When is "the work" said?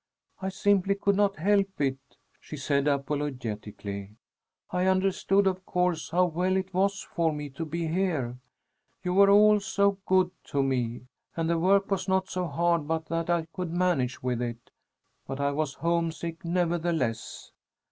11.47-11.91